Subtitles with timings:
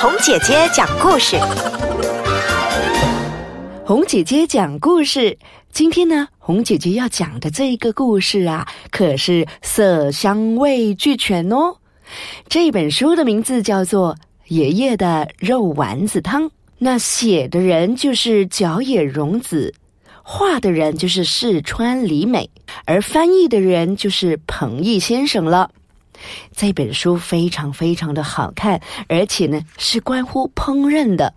[0.00, 1.36] 红姐姐讲故事，
[3.84, 5.36] 红姐姐讲故事。
[5.72, 11.78] 今天呢，红姐姐要讲的这个故事啊，可是色香味俱全哦。
[12.48, 14.14] 这本书的名字叫做
[14.46, 16.44] 《爷爷的肉丸子汤》，
[16.78, 19.74] 那写的人就是角野荣子，
[20.22, 22.48] 画的人就是四川里美，
[22.84, 25.72] 而翻译的人就是彭毅先生了。
[26.54, 31.34] 这本书非常非常的好看，而且呢是关乎烹饪的。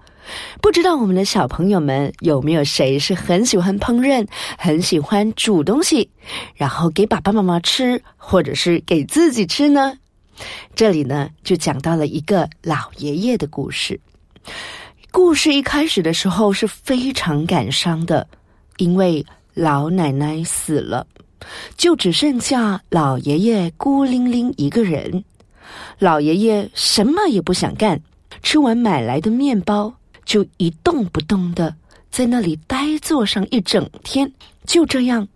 [0.62, 6.10] 不知道我们的小朋友们有没有谁是很喜欢烹饪、很喜欢煮东西，
[6.56, 9.98] 然后给爸爸妈妈吃，或者是给自己吃呢？
[10.76, 14.00] 这里呢就讲到了一个老爷爷的故事。
[15.12, 18.28] 故事一开始的时候是非常感伤的，
[18.78, 21.06] 因为老奶奶死了。
[21.78, 25.24] 就只剩下老爷爷孤零零一个人，
[26.00, 28.02] 老爷爷什么也不想干，
[28.44, 29.94] 吃完买来的面包
[30.26, 31.76] 就一动不动的
[32.10, 34.32] 在那里呆坐上一整天。
[34.66, 35.28] 就这样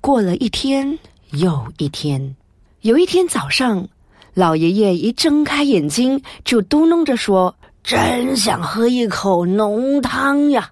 [0.00, 0.98] 过了一天
[1.30, 2.34] 又一天。
[2.80, 3.88] 有一天早上，
[4.34, 10.70] 老爷爷一睁开眼睛就嘟哝着说：“真想喝一口浓汤呀，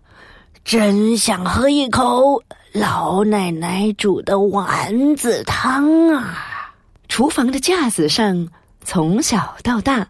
[0.65, 2.43] 真想喝一口。”
[2.75, 6.75] 老奶奶煮的丸子汤啊！
[7.09, 8.49] 厨房的架子上，
[8.83, 10.09] 从小到大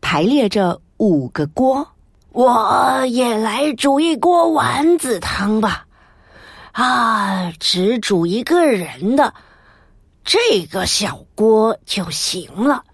[0.00, 1.88] 排列着五个锅。
[2.30, 5.86] 我也来煮一锅丸子汤吧！
[6.70, 9.34] 啊，只煮一个人的
[10.22, 12.84] 这个小锅就行了。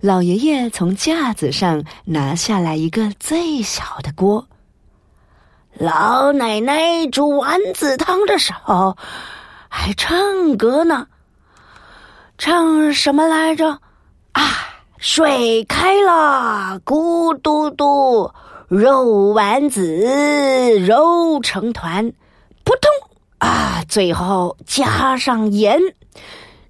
[0.00, 4.48] 老爷爷从架子上拿下来一个最小的锅。
[5.78, 8.96] 老奶奶煮丸子汤的时候，
[9.68, 11.06] 还唱歌呢。
[12.36, 13.78] 唱什么来着？
[14.32, 14.42] 啊，
[14.98, 18.30] 水开了，咕嘟嘟，
[18.68, 19.82] 肉丸子
[20.80, 22.12] 揉成团，
[22.64, 22.90] 扑通
[23.38, 23.82] 啊！
[23.88, 25.80] 最后加上盐、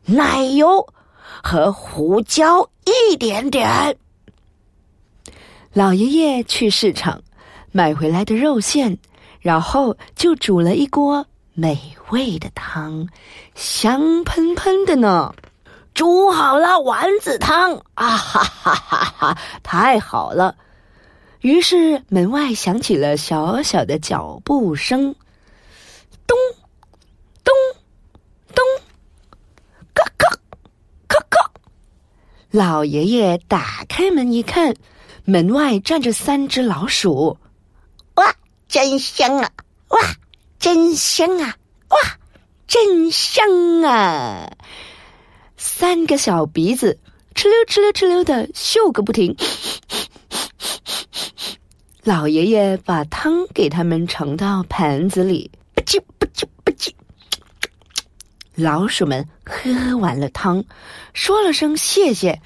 [0.05, 0.87] 奶油
[1.43, 3.97] 和胡椒一点点。
[5.73, 7.21] 老爷爷去市场。
[7.73, 8.99] 买回来的肉馅，
[9.41, 13.09] 然后就煮了一锅美味的汤，
[13.55, 15.35] 香喷喷的呢。
[15.93, 19.39] 煮好了丸子汤啊哈哈哈哈！
[19.63, 20.57] 太好了。
[21.41, 25.15] 于是门外响起了小小的脚步声，
[26.27, 26.37] 咚
[27.43, 27.53] 咚
[28.55, 28.65] 咚，
[29.95, 30.39] 咯咯
[31.09, 31.51] 咯咯。
[32.51, 34.75] 老爷爷打开门一看，
[35.25, 37.37] 门外站着三只老鼠。
[38.71, 39.51] 真香啊！
[39.89, 39.99] 哇，
[40.61, 41.57] 真香啊！
[41.89, 41.99] 哇，
[42.69, 44.49] 真香啊！
[45.57, 47.01] 三个小鼻子
[47.35, 49.37] 哧溜哧溜哧溜的嗅个不停。
[52.05, 56.93] 老爷爷把汤给他们盛到盘子里，吧唧吧唧吧唧。
[58.55, 60.65] 老鼠们喝完了汤，
[61.13, 62.41] 说了声谢谢，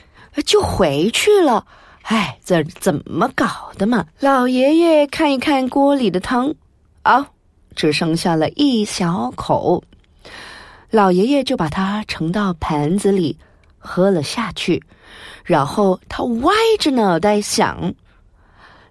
[0.46, 1.66] 就回去了。
[2.04, 4.04] 哎，这怎么搞的嘛？
[4.20, 6.54] 老爷爷看一看锅里的汤，
[7.03, 7.26] 啊，
[7.75, 9.82] 只剩下了一小口。
[10.91, 13.38] 老爷爷就把它盛到盘子里，
[13.78, 14.82] 喝了下去。
[15.44, 17.94] 然后他歪着脑袋想：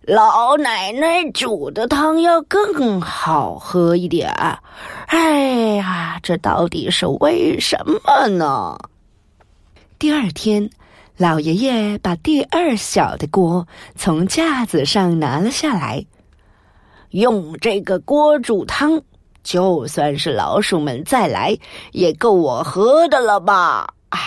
[0.02, 4.30] 老奶奶煮的汤要更好喝一点。
[5.06, 8.76] 哎呀，这到底是为什么呢？
[10.00, 10.68] 第二天。
[11.16, 16.04] 老爷爷把第二小的锅从架子上拿了下来，
[17.12, 19.00] 用这个锅煮汤，
[19.44, 21.56] 就算是老鼠们再来，
[21.92, 23.94] 也够我喝的了吧？
[24.10, 24.20] 啊，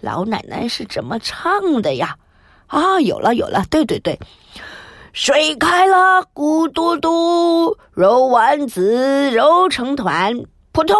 [0.00, 2.16] 老奶奶是怎么唱的呀？
[2.66, 4.18] 啊，有了有了，对对对，
[5.12, 10.32] 水开了，咕嘟嘟，揉丸子揉成团，
[10.72, 10.96] 扑通。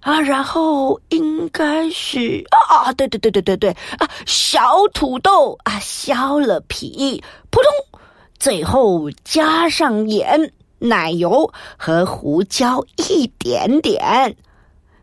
[0.00, 8.00] 啊，然后应该是啊，对对对对对对啊，小土豆啊，削了皮，扑通，
[8.38, 14.36] 最后加上盐、奶油和胡椒一点点。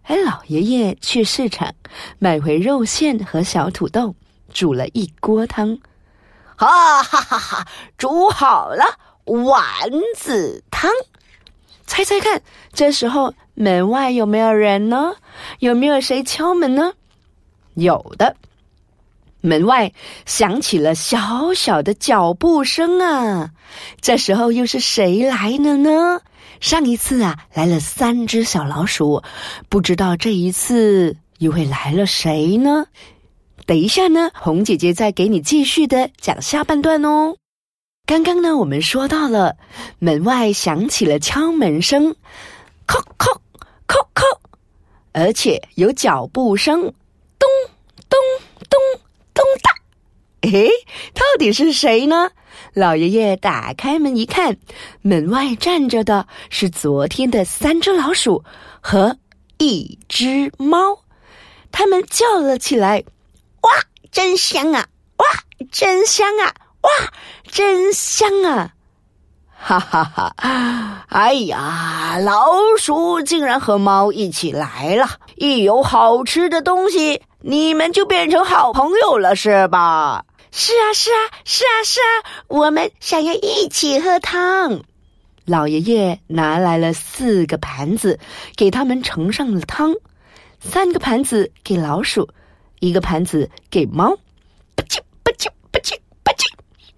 [0.03, 1.73] 哎，老爷爷去市场
[2.19, 4.15] 买回肉馅和小土豆，
[4.53, 5.77] 煮了一锅汤，
[6.55, 8.85] 哈哈哈哈，煮好了
[9.25, 9.53] 丸
[10.15, 10.89] 子汤。
[11.87, 12.41] 猜猜看，
[12.73, 15.15] 这时候门外有没有人呢？
[15.59, 16.93] 有没有谁敲门呢？
[17.73, 18.35] 有的，
[19.41, 19.91] 门外
[20.25, 23.51] 响起了小小的脚步声啊！
[24.01, 26.21] 这时候又是谁来了呢？
[26.59, 29.23] 上一次啊，来了三只小老鼠，
[29.69, 32.85] 不知道这一次又会来了谁呢？
[33.65, 37.35] 等一下呢，红姐姐再给你继续的讲下半段哦。
[38.05, 39.57] 刚刚呢，我们说到了
[39.99, 42.15] 门外响起了敲门声，
[42.87, 43.39] 叩叩，
[45.17, 46.81] 而且有脚步声，
[47.39, 47.47] 咚
[48.09, 48.19] 咚
[48.69, 48.77] 咚
[49.33, 49.71] 咚哒。
[50.41, 50.67] 诶，
[51.13, 52.31] 到底是谁呢？
[52.73, 54.57] 老爷爷打开门一看，
[55.01, 58.43] 门外站着的是昨天的三只老鼠
[58.81, 59.17] 和
[59.57, 60.99] 一只猫，
[61.71, 63.05] 他们叫了起来
[63.63, 63.69] ：“哇，
[64.11, 64.89] 真香啊！
[65.15, 65.25] 哇，
[65.71, 66.53] 真香啊！
[66.81, 66.89] 哇，
[67.49, 68.73] 真香啊！”
[69.57, 71.05] 哈哈哈！
[71.09, 72.45] 哎呀，老
[72.77, 75.07] 鼠竟然和猫一起来了！
[75.37, 80.25] 一有好吃的东西，你们就变成好朋友了，是吧？
[80.51, 84.81] 是啊，是啊，是啊，是啊，我们想要一起喝汤。
[85.45, 88.19] 老爷爷拿来了四个盘子，
[88.55, 89.95] 给他们盛上了汤。
[90.59, 92.29] 三个盘子给老鼠，
[92.79, 94.15] 一个盘子给猫。
[94.75, 96.45] 不叽不叽不叽不叽。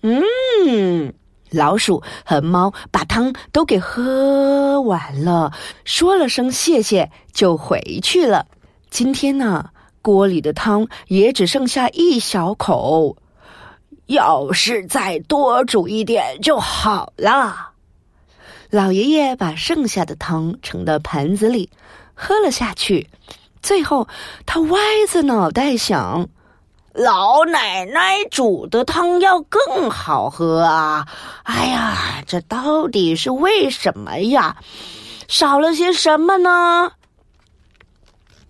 [0.02, 1.14] 嗯，
[1.50, 5.52] 老鼠和猫把汤都给喝完了，
[5.86, 8.46] 说了声谢谢就回去了。
[8.90, 9.70] 今天呢，
[10.02, 13.18] 锅里的汤也只剩下一小口。
[14.08, 17.72] 要是再多煮一点就好了。
[18.70, 21.70] 老爷爷把剩下的汤盛到盘子里，
[22.14, 23.10] 喝了下去。
[23.62, 24.08] 最后，
[24.46, 24.80] 他歪
[25.10, 26.30] 着脑袋想：
[26.98, 31.08] 老奶奶煮的汤要更好喝啊！
[31.44, 34.58] 哎呀，这到底是为什么呀？
[35.28, 36.92] 少了些什么呢？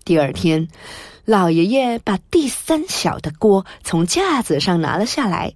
[0.02, 0.66] 第二天。
[1.26, 5.52] 老爷爷把第三小的锅从架子上拿了下来，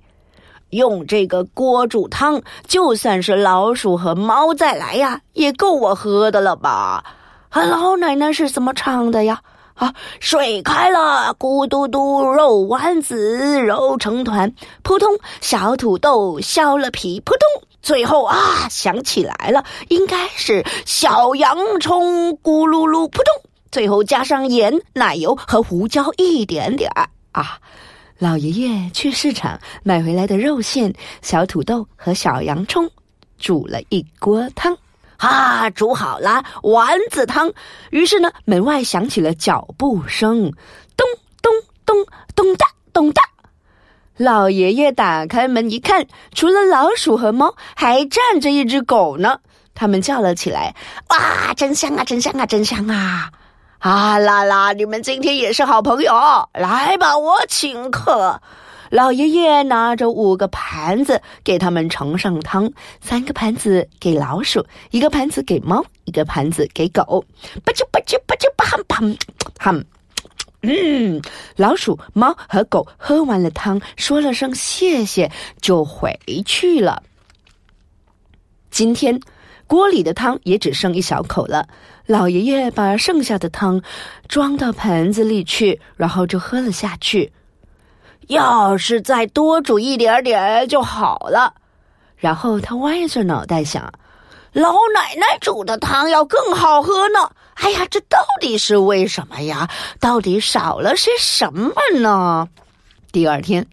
[0.69, 7.03] 用这个锅煮汤，就算是老鼠和猫再来呀，也够我喝的了吧？
[7.49, 9.41] 啊，老奶奶是怎么唱的呀？
[9.83, 23.51] 啊，水开了，咕嘟嘟，肉丸子揉成团，扑通，小土豆削了皮，扑通，最后啊，想起来了，应该是小洋葱，咕噜噜，扑通。
[23.73, 26.89] 最后加上盐、奶油和胡椒一点点
[27.33, 27.59] 啊！
[28.19, 32.89] 老爷爷去市场买回来的肉馅、小土豆和小洋葱，
[33.37, 34.79] 煮了一锅汤
[35.23, 35.71] 啊！
[35.71, 37.53] 煮好了丸子汤。
[37.91, 40.53] 于是呢，门外响起了脚步声，
[40.97, 41.07] 咚
[41.41, 41.53] 咚
[41.87, 42.05] 咚
[42.35, 43.23] 咚哒咚哒。
[44.17, 49.39] 老爷爷打开门一看，除了老鼠和猫，还站着一只狗呢。
[49.75, 50.75] 他们叫了起来
[51.09, 53.31] ：“哇，真香啊，真香啊，真香啊！”
[53.79, 54.73] 啊啦啦！
[54.73, 56.13] 你们今天也是好朋友，
[56.53, 58.41] 来吧，我请客。
[58.93, 67.25] 老爷爷拿着五个盘子给他们盛上汤，三个盘子给老鼠，一个盘子给猫，一个盘子给狗。
[67.65, 69.17] 吧唧吧唧吧唧吧哈砰
[69.59, 69.83] 哈，
[70.61, 71.23] 嗯，
[71.57, 77.03] 老鼠、猫和狗喝完了汤，说了声谢谢，就回去了。
[78.71, 79.19] 今天。
[79.69, 81.67] 锅里的汤也只剩一小口了，
[82.05, 83.81] 老爷爷把剩下的汤
[84.29, 87.33] 装到盆子里去，然后就喝了下去。
[88.29, 91.55] 要是再多煮一点点就好了。
[92.17, 93.93] 然后他歪着脑袋想：
[94.53, 97.31] 老奶奶煮的汤要更好喝呢。
[97.55, 99.69] 哎呀，这到底是为什么呀？
[100.01, 102.49] 到底少了些什么呢？
[103.13, 103.67] 第二天，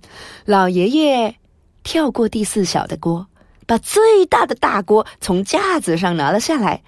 [0.45, 1.35] 老爷爷
[1.83, 3.25] 跳过第四小的锅。
[3.65, 6.81] 把最大的大锅从架子上拿了下来，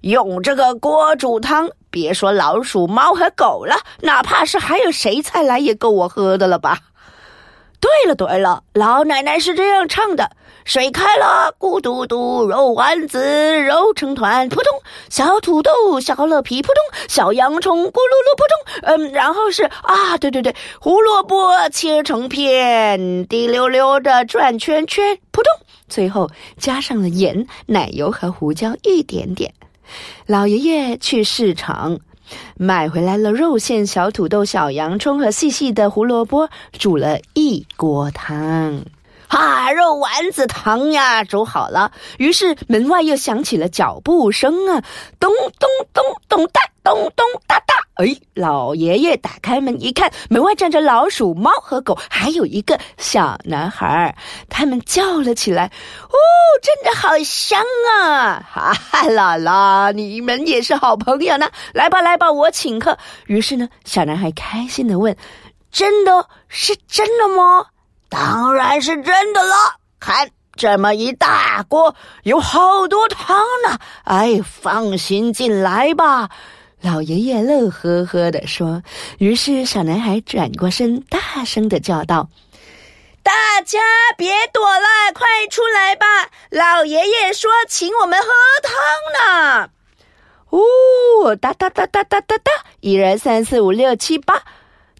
[0.00, 6.80] 用这个锅煮汤，别说老鼠、猫和狗了，哪怕是还有谁再来，也够我喝的了吧？
[7.80, 10.30] 对了对了，老奶奶是这样唱的。
[10.64, 25.52] 水开了，咕嘟嘟，肉丸子揉成团，扑通，小土豆削了皮，扑通，小洋葱咕噜噜，扑通，嗯，然后是啊，对对对，胡萝卜切成片，滴溜溜的转圈圈，扑通，
[25.88, 26.28] 最后
[26.58, 29.54] 加上了盐、奶油和胡椒一点点。
[30.26, 32.00] 老爷爷去市场
[32.56, 38.84] 买回来了肉馅、小土豆、小洋葱和细细的胡萝卜，煮了一锅汤。
[39.28, 41.92] 哈，肉丸子汤呀，煮好了。
[42.18, 44.82] 于是门外又响起了脚步声啊，
[45.18, 47.74] 咚咚咚咚哒，咚咚哒哒。
[47.94, 54.14] 哎，老爷爷打开门一看，门外站着老鼠、猫和狗，还有一个小男孩。
[54.50, 55.72] 他们叫了起来
[56.04, 56.16] ：“哦，
[56.62, 57.62] 真的好香
[58.00, 61.50] 啊！”哈哈姥姥，你们也是好朋友呢。
[61.72, 62.98] 来吧，来吧，我请客。
[63.26, 65.16] 于是呢，小男孩开心的问
[65.72, 67.66] ：“真的是真的吗？”
[68.08, 69.54] 当然是真的了，
[69.98, 73.78] 看这么一大锅，有好多汤呢。
[74.04, 76.30] 哎，放心进来吧。
[76.80, 78.82] 老爷爷乐呵呵的说。
[79.18, 82.28] 于是小男孩转过身，大声的叫道
[83.24, 83.32] ：“大
[83.64, 83.80] 家
[84.16, 86.06] 别躲了，快出来吧！
[86.50, 88.28] 老爷爷说请我们喝
[88.62, 89.70] 汤呢。”
[90.50, 94.42] 哦，哒哒哒哒哒哒哒，一二三四五六七八，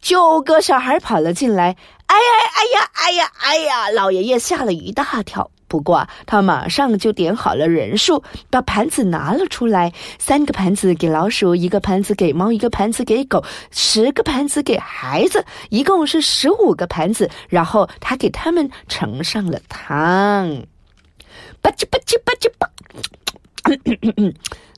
[0.00, 1.76] 九个小孩跑了进来。
[2.06, 3.90] 哎呀哎呀哎呀哎呀！
[3.90, 5.50] 老爷爷吓了一大跳。
[5.68, 17.28] 不过他马上就点好了人数，把盘子拿了出来，三个盘子给老鼠，一个盘子给猫，一个盘子给狗，十个盘子给孩子，一共是十五个盘子。
[17.48, 20.64] 然后他给他们盛上了汤。
[21.60, 22.70] 吧唧吧唧吧唧吧。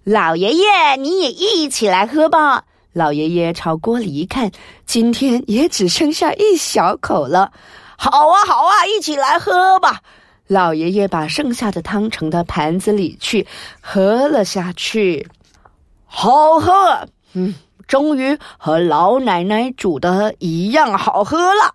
[0.05, 2.65] 老爷爷，你也一起来喝吧。
[2.99, 4.51] 老爷爷朝锅里一看，
[4.85, 7.53] 今天也只剩下一小口了。
[7.97, 10.01] 好啊，好啊，一起来喝吧。
[10.49, 13.47] 老爷爷把剩下的汤盛到盘子里去，
[13.81, 15.29] 喝了下去，
[16.07, 17.09] 好喝。
[17.35, 17.55] 嗯，
[17.87, 21.73] 终于和老奶奶煮的一样好喝了。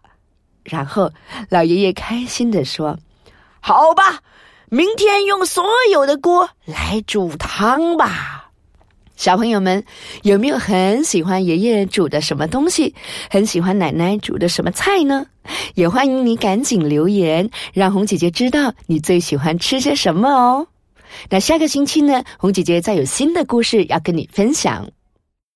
[0.65, 1.09] 然后
[1.47, 2.97] 老爷爷开心的说
[3.61, 4.19] ：“好吧。”
[4.73, 8.32] 明天用所有的锅来煮汤吧，
[9.23, 9.85] 小朋友们
[10.23, 12.93] 有没有很喜欢爷爷煮的什么东西？
[13.29, 15.25] 很喜欢奶奶煮的什么菜呢？
[15.75, 20.67] 也欢迎你赶紧留言，让红姐姐知道你最喜欢吃些什么哦。
[21.29, 24.89] 那下个星期呢，红姐姐再有新的故事要跟你分享。